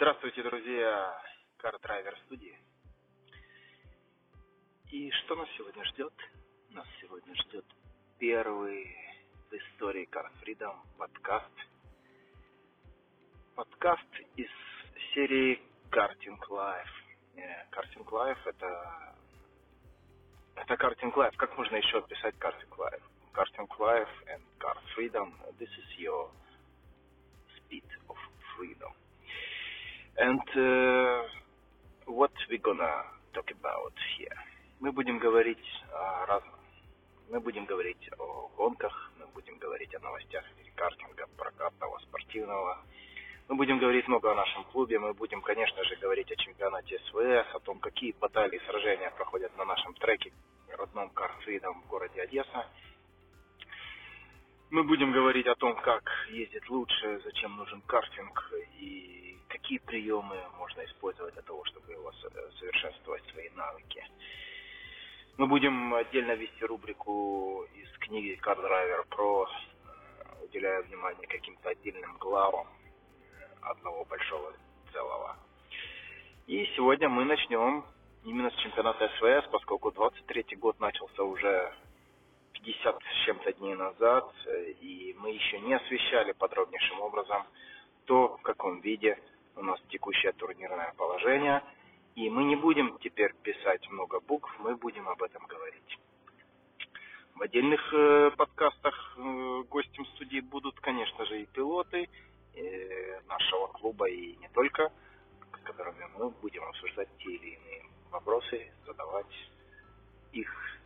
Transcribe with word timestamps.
Здравствуйте, 0.00 0.42
друзья! 0.42 1.22
Кардрайвер 1.58 2.16
студии. 2.24 2.58
И 4.90 5.10
что 5.10 5.34
нас 5.36 5.46
сегодня 5.58 5.84
ждет? 5.84 6.14
Нас 6.70 6.86
сегодня 7.02 7.34
ждет 7.34 7.66
первый 8.18 8.96
в 9.50 9.52
истории 9.52 10.08
Car 10.10 10.26
Freedom 10.40 10.74
подкаст. 10.96 11.52
Подкаст 13.54 14.08
из 14.36 14.48
серии 15.12 15.60
Karting 15.90 16.40
Life. 16.48 16.96
Karting 17.70 18.08
Life 18.08 18.38
это... 18.46 19.14
Это 20.54 20.74
Karting 20.76 21.12
Life. 21.12 21.36
Как 21.36 21.54
можно 21.58 21.76
еще 21.76 21.98
описать 21.98 22.34
Karting 22.36 22.74
Life? 22.78 23.02
Karting 23.34 23.68
Life 23.78 24.08
and 24.28 24.42
Car 24.58 24.78
Freedom. 24.96 25.34
This 25.58 25.68
is 25.68 25.98
your 25.98 26.30
speed 27.58 27.84
of 28.08 28.16
freedom. 28.56 28.94
And 30.20 30.38
uh, 30.54 31.22
what 32.04 32.32
we 32.50 32.58
gonna 32.58 32.92
talk 33.32 33.48
about 33.56 33.96
here? 34.18 34.36
Мы 34.78 34.92
будем 34.92 35.18
говорить 35.18 35.64
о 35.94 36.26
разном. 36.26 36.60
Мы 37.30 37.40
будем 37.40 37.64
говорить 37.64 38.10
о 38.18 38.48
гонках, 38.54 39.12
мы 39.18 39.26
будем 39.28 39.56
говорить 39.56 39.94
о 39.94 40.00
новостях 40.00 40.44
картинга, 40.74 41.26
прокатного, 41.38 41.98
спортивного. 42.00 42.84
Мы 43.48 43.56
будем 43.56 43.78
говорить 43.78 44.08
много 44.08 44.32
о 44.32 44.34
нашем 44.34 44.64
клубе, 44.64 44.98
мы 44.98 45.14
будем, 45.14 45.40
конечно 45.40 45.82
же, 45.84 45.96
говорить 45.96 46.30
о 46.30 46.36
чемпионате 46.36 46.98
СВС, 47.06 47.54
о 47.54 47.60
том, 47.60 47.78
какие 47.78 48.12
баталии, 48.20 48.60
сражения 48.66 49.10
проходят 49.12 49.56
на 49.56 49.64
нашем 49.64 49.94
треке, 49.94 50.32
родном 50.76 51.08
Карфридом 51.10 51.80
в 51.80 51.86
городе 51.86 52.20
Одесса. 52.20 52.66
Мы 54.68 54.84
будем 54.84 55.12
говорить 55.12 55.46
о 55.46 55.54
том, 55.54 55.76
как 55.76 56.04
ездить 56.28 56.68
лучше, 56.68 57.22
зачем 57.24 57.56
нужен 57.56 57.80
картинг 57.86 58.52
и 58.78 59.19
какие 59.70 59.86
приемы 59.86 60.36
можно 60.58 60.84
использовать 60.84 61.32
для 61.34 61.42
того, 61.42 61.64
чтобы 61.66 61.92
его 61.92 62.10
совершенствовать 62.58 63.22
свои 63.30 63.48
навыки. 63.50 64.04
Мы 65.36 65.46
будем 65.46 65.94
отдельно 65.94 66.32
вести 66.32 66.64
рубрику 66.64 67.64
из 67.76 67.88
книги 67.98 68.36
Driver 68.42 69.06
Pro, 69.10 69.46
э, 69.46 70.44
уделяя 70.44 70.82
внимание 70.82 71.24
каким-то 71.28 71.68
отдельным 71.68 72.16
главам 72.18 72.66
одного 73.60 74.04
большого 74.06 74.52
целого. 74.92 75.36
И 76.48 76.66
сегодня 76.74 77.08
мы 77.08 77.24
начнем 77.24 77.84
именно 78.24 78.50
с 78.50 78.56
чемпионата 78.56 79.08
СВС, 79.18 79.48
поскольку 79.52 79.92
23 79.92 80.56
год 80.56 80.80
начался 80.80 81.22
уже 81.22 81.72
50 82.54 82.96
с 82.96 83.24
чем-то 83.24 83.52
дней 83.52 83.76
назад, 83.76 84.34
э, 84.46 84.72
и 84.80 85.14
мы 85.20 85.30
еще 85.30 85.60
не 85.60 85.74
освещали 85.74 86.32
подробнейшим 86.32 87.00
образом 87.02 87.46
то, 88.06 88.36
в 88.36 88.42
каком 88.42 88.80
виде 88.80 89.16
у 89.56 89.62
нас 89.62 89.80
текущее 89.88 90.32
турнирное 90.32 90.92
положение. 90.96 91.62
И 92.16 92.28
мы 92.28 92.44
не 92.44 92.56
будем 92.56 92.98
теперь 92.98 93.32
писать 93.42 93.88
много 93.90 94.20
букв, 94.20 94.50
мы 94.58 94.76
будем 94.76 95.08
об 95.08 95.22
этом 95.22 95.46
говорить. 95.46 95.98
В 97.34 97.42
отдельных 97.42 97.80
э, 97.94 98.30
подкастах 98.36 99.16
э, 99.16 99.62
гостем 99.70 100.04
студии 100.06 100.40
будут, 100.40 100.78
конечно 100.80 101.24
же, 101.24 101.40
и 101.40 101.46
пилоты 101.46 102.08
э, 102.54 103.20
нашего 103.26 103.68
клуба, 103.68 104.08
и 104.08 104.36
не 104.36 104.48
только, 104.48 104.92
с 105.58 105.62
которыми 105.62 106.04
мы 106.18 106.30
будем 106.30 106.64
обсуждать 106.64 107.08
те 107.18 107.30
или 107.30 107.56
иные 107.56 107.84
вопросы, 108.10 108.70
задавать 108.84 109.50
их. 110.32 110.80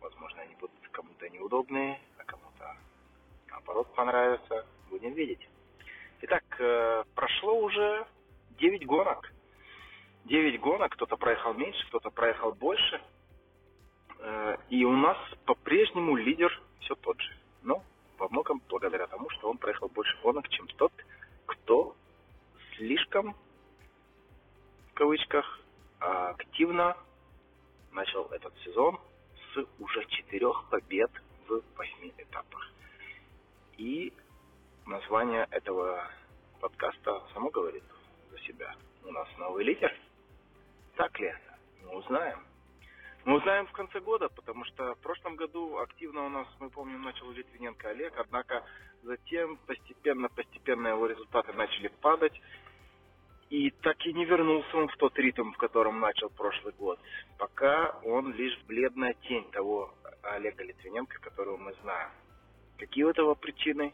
Возможно, 0.00 0.42
они 0.42 0.54
будут 0.56 0.76
кому-то 0.90 1.28
неудобные, 1.28 2.00
а 2.18 2.24
кому-то 2.24 2.76
наоборот 3.50 3.94
понравятся. 3.94 4.66
Будем 4.90 5.12
видеть. 5.12 5.48
Итак, 6.22 6.44
э, 6.58 7.04
прошло 7.14 7.60
уже 7.60 8.06
9 8.58 8.86
гонок. 8.86 9.30
9 10.24 10.60
гонок, 10.60 10.92
кто-то 10.92 11.16
проехал 11.16 11.52
меньше, 11.52 11.86
кто-то 11.88 12.10
проехал 12.10 12.52
больше. 12.52 13.02
Э, 14.20 14.56
и 14.70 14.82
у 14.84 14.92
нас 14.92 15.18
по-прежнему 15.44 16.16
лидер 16.16 16.50
все 16.80 16.94
тот 16.94 17.20
же. 17.20 17.36
Но 17.62 17.82
во 18.16 18.28
многом 18.30 18.62
благодаря 18.68 19.06
тому, 19.08 19.28
что 19.30 19.50
он 19.50 19.58
проехал 19.58 19.88
больше 19.88 20.16
гонок, 20.22 20.48
чем 20.48 20.66
тот, 20.68 20.92
кто 21.44 21.94
слишком, 22.76 23.36
в 24.90 24.94
кавычках, 24.94 25.60
активно 25.98 26.96
начал 27.92 28.26
этот 28.26 28.54
сезон 28.64 28.98
с 29.52 29.66
уже 29.78 30.04
четырех 30.06 30.64
побед 30.70 31.10
в 31.46 31.62
восьми 31.76 32.12
этапах. 32.18 32.70
И 33.76 34.12
название 34.86 35.46
этого 35.50 36.08
подкаста 36.60 37.22
само 37.34 37.50
говорит 37.50 37.84
за 38.30 38.38
себя. 38.40 38.74
У 39.04 39.10
нас 39.10 39.28
новый 39.38 39.64
лидер. 39.64 39.92
Так 40.96 41.18
ли 41.18 41.26
это? 41.26 41.58
Мы 41.84 41.96
узнаем. 41.96 42.38
Мы 43.24 43.36
узнаем 43.38 43.66
в 43.66 43.72
конце 43.72 44.00
года, 44.00 44.28
потому 44.28 44.64
что 44.64 44.94
в 44.94 44.98
прошлом 44.98 45.34
году 45.34 45.78
активно 45.78 46.26
у 46.26 46.28
нас, 46.28 46.46
мы 46.60 46.70
помним, 46.70 47.02
начал 47.02 47.28
Литвиненко 47.32 47.88
Олег, 47.88 48.14
однако 48.16 48.64
затем 49.02 49.56
постепенно-постепенно 49.66 50.88
его 50.88 51.06
результаты 51.06 51.52
начали 51.52 51.88
падать. 51.88 52.40
И 53.50 53.70
так 53.70 54.04
и 54.06 54.12
не 54.12 54.24
вернулся 54.24 54.76
он 54.76 54.88
в 54.88 54.96
тот 54.96 55.18
ритм, 55.18 55.52
в 55.52 55.56
котором 55.56 56.00
начал 56.00 56.30
прошлый 56.30 56.72
год. 56.78 56.98
Пока 57.38 57.98
он 58.04 58.32
лишь 58.32 58.58
бледная 58.66 59.14
тень 59.14 59.48
того 59.50 59.92
Олега 60.22 60.64
Литвиненко, 60.64 61.18
которого 61.20 61.56
мы 61.56 61.74
знаем. 61.82 62.10
Какие 62.78 63.04
у 63.04 63.10
этого 63.10 63.34
причины? 63.34 63.92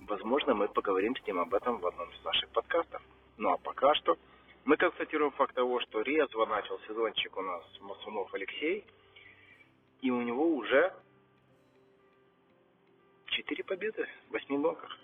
Возможно, 0.00 0.54
мы 0.54 0.68
поговорим 0.68 1.16
с 1.16 1.26
ним 1.26 1.40
об 1.40 1.54
этом 1.54 1.78
в 1.78 1.86
одном 1.86 2.10
из 2.10 2.24
наших 2.24 2.48
подкастов. 2.50 3.02
Ну 3.38 3.50
а 3.50 3.58
пока 3.58 3.94
что 3.94 4.16
мы 4.64 4.76
констатируем 4.76 5.30
факт 5.32 5.54
того, 5.54 5.80
что 5.80 6.02
резво 6.02 6.46
начал 6.46 6.78
сезончик 6.80 7.36
у 7.36 7.42
нас 7.42 7.62
Масунов 7.80 8.32
Алексей, 8.34 8.84
и 10.00 10.10
у 10.10 10.22
него 10.22 10.56
уже 10.56 10.92
4 13.26 13.64
победы 13.64 14.08
в 14.28 14.32
8 14.32 14.62
гонках. 14.62 14.98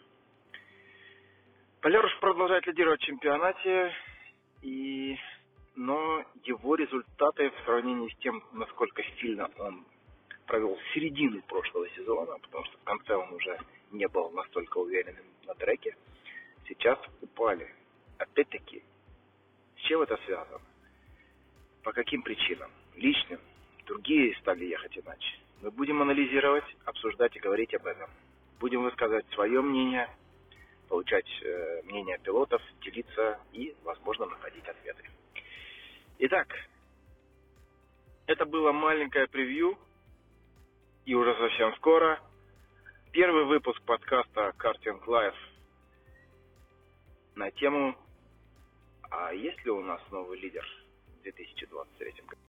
Поляруш 1.81 2.17
продолжает 2.21 2.67
лидировать 2.67 3.01
в 3.01 3.05
чемпионате, 3.05 3.93
и... 4.63 5.17
но 5.75 6.25
его 6.45 6.75
результаты 6.75 7.51
в 7.51 7.65
сравнении 7.65 8.09
с 8.09 8.19
тем, 8.19 8.43
насколько 8.53 9.03
сильно 9.21 9.51
он 9.59 9.85
провел 10.47 10.79
середину 10.95 11.43
прошлого 11.43 11.89
сезона, 11.91 12.39
потому 12.39 12.65
что 12.65 12.79
в 12.79 12.85
конце 12.85 13.15
он 13.15 13.33
уже 13.35 13.59
не 13.93 14.09
был 14.09 14.31
настолько 14.31 14.79
уверенным 14.79 15.25
на 15.47 15.55
треке, 15.55 15.97
сейчас 16.69 16.99
упали. 17.21 17.73
Опять-таки, 18.19 18.83
с 19.77 19.81
чем 19.81 20.03
это 20.03 20.17
связано? 20.25 20.61
По 21.83 21.93
каким 21.93 22.23
причинам? 22.23 22.71
Личным. 22.95 23.41
Другие 23.87 24.35
стали 24.37 24.65
ехать 24.65 24.97
иначе. 24.97 25.39
Мы 25.61 25.71
будем 25.71 26.01
анализировать, 26.03 26.65
обсуждать 26.85 27.37
и 27.37 27.41
говорить 27.41 27.75
об 27.75 27.87
этом. 27.87 28.11
Будем 28.61 28.83
высказывать 28.83 29.27
свое 29.31 29.61
мнение, 29.61 30.09
получать 30.89 31.27
э, 31.43 31.83
мнение 31.85 32.19
пилотов, 32.19 32.63
делиться 32.83 33.41
и, 33.53 33.75
возможно, 33.83 34.27
находить 34.27 34.67
ответы. 34.69 35.05
Итак, 36.19 36.49
это 38.27 38.45
было 38.45 38.73
маленькое 38.73 39.27
превью, 39.27 39.77
и 41.05 41.15
уже 41.15 41.35
совсем 41.35 41.75
скоро 41.77 42.21
Первый 43.13 43.45
выпуск 43.45 43.79
подкаста 43.83 44.55
«Karting 44.57 45.07
Life» 45.07 45.35
на 47.35 47.51
тему 47.51 47.95
«А 49.11 49.35
есть 49.35 49.63
ли 49.67 49.71
у 49.71 49.83
нас 49.83 50.01
новый 50.11 50.41
лидер 50.41 50.67
в 51.19 51.23
2023 51.23 52.15
году?» 52.27 52.41